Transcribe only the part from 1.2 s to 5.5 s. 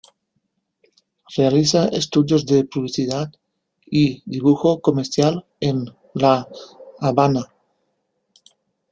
Realiza estudios de publicidad y dibujo comercial